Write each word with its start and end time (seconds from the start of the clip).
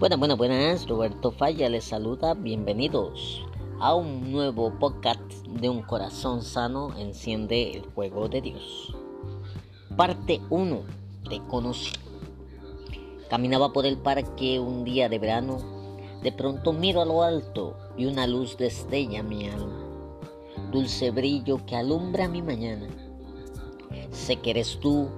Buenas, 0.00 0.18
buenas, 0.18 0.38
buenas. 0.38 0.88
Roberto 0.88 1.30
Falla 1.30 1.68
les 1.68 1.84
saluda. 1.84 2.32
Bienvenidos 2.32 3.44
a 3.80 3.94
un 3.94 4.32
nuevo 4.32 4.72
podcast 4.78 5.20
de 5.46 5.68
un 5.68 5.82
corazón 5.82 6.40
sano. 6.40 6.96
Enciende 6.96 7.72
el 7.72 7.84
fuego 7.84 8.26
de 8.26 8.40
Dios. 8.40 8.96
Parte 9.98 10.40
1. 10.48 10.80
Te 11.28 11.42
conocí. 11.48 11.92
Caminaba 13.28 13.74
por 13.74 13.84
el 13.84 13.98
parque 13.98 14.58
un 14.58 14.84
día 14.84 15.10
de 15.10 15.18
verano. 15.18 15.58
De 16.22 16.32
pronto 16.32 16.72
miro 16.72 17.02
a 17.02 17.04
lo 17.04 17.22
alto 17.22 17.76
y 17.98 18.06
una 18.06 18.26
luz 18.26 18.56
destella 18.56 19.22
mi 19.22 19.50
alma. 19.50 19.84
Dulce 20.72 21.10
brillo 21.10 21.66
que 21.66 21.76
alumbra 21.76 22.26
mi 22.26 22.40
mañana. 22.40 22.88
Sé 24.12 24.36
que 24.36 24.52
eres 24.52 24.80
tú 24.80 25.10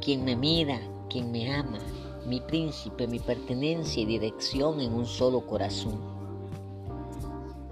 quien 0.00 0.24
me 0.24 0.36
mira, 0.36 0.80
quien 1.08 1.32
me 1.32 1.52
ama 1.52 1.80
mi 2.26 2.40
príncipe, 2.40 3.06
mi 3.06 3.18
pertenencia 3.18 4.02
y 4.02 4.06
dirección 4.06 4.80
en 4.80 4.92
un 4.92 5.06
solo 5.06 5.46
corazón. 5.46 5.98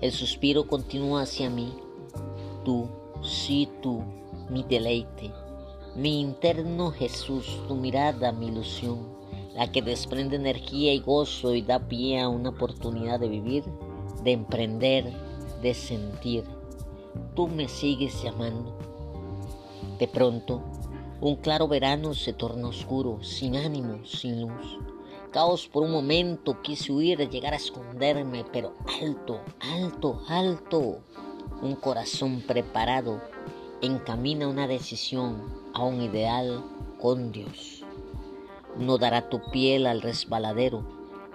El 0.00 0.12
suspiro 0.12 0.66
continúa 0.66 1.22
hacia 1.22 1.50
mí, 1.50 1.72
tú, 2.64 2.88
sí 3.22 3.68
tú, 3.82 4.02
mi 4.48 4.62
deleite, 4.62 5.32
mi 5.96 6.20
interno 6.20 6.92
Jesús, 6.92 7.60
tu 7.66 7.74
mirada, 7.74 8.30
mi 8.32 8.46
ilusión, 8.46 8.98
la 9.54 9.70
que 9.72 9.82
desprende 9.82 10.36
energía 10.36 10.92
y 10.92 11.00
gozo 11.00 11.54
y 11.54 11.62
da 11.62 11.80
pie 11.80 12.20
a 12.20 12.28
una 12.28 12.50
oportunidad 12.50 13.18
de 13.18 13.28
vivir, 13.28 13.64
de 14.22 14.32
emprender, 14.32 15.12
de 15.60 15.74
sentir. 15.74 16.44
Tú 17.34 17.48
me 17.48 17.66
sigues 17.68 18.22
llamando. 18.22 18.76
De 19.98 20.06
pronto, 20.06 20.62
un 21.20 21.34
claro 21.36 21.66
verano 21.66 22.14
se 22.14 22.32
torna 22.32 22.68
oscuro, 22.68 23.22
sin 23.22 23.56
ánimo, 23.56 24.04
sin 24.04 24.42
luz. 24.42 24.78
Caos 25.32 25.68
por 25.68 25.82
un 25.82 25.90
momento, 25.90 26.62
quise 26.62 26.92
huir, 26.92 27.28
llegar 27.28 27.54
a 27.54 27.56
esconderme, 27.56 28.44
pero 28.52 28.74
alto, 29.02 29.40
alto, 29.60 30.22
alto. 30.28 31.00
Un 31.60 31.74
corazón 31.74 32.40
preparado 32.42 33.20
encamina 33.82 34.46
una 34.46 34.68
decisión 34.68 35.42
a 35.74 35.82
un 35.84 36.00
ideal 36.00 36.64
con 37.00 37.32
Dios. 37.32 37.84
No 38.76 38.96
dará 38.96 39.28
tu 39.28 39.40
piel 39.50 39.86
al 39.88 40.02
resbaladero, 40.02 40.84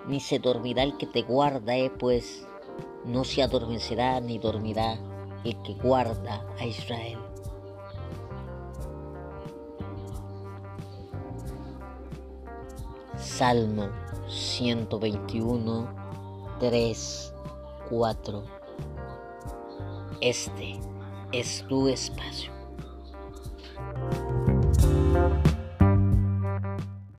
ni 0.07 0.21
se 0.21 0.39
dormirá 0.39 0.83
el 0.83 0.95
que 0.97 1.07
te 1.07 1.23
guarda, 1.23 1.75
eh, 1.75 1.91
pues 1.91 2.47
no 3.05 3.25
se 3.25 3.43
adormecerá 3.43 4.21
ni 4.21 4.39
dormirá 4.39 4.97
el 5.43 5.61
que 5.61 5.73
guarda 5.73 6.45
a 6.57 6.65
Israel. 6.65 7.19
Salmo 13.23 13.89
121, 14.27 15.87
3, 16.59 17.33
4. 17.89 18.43
Este 20.19 20.79
es 21.31 21.65
tu 21.67 21.87
espacio. 21.87 22.51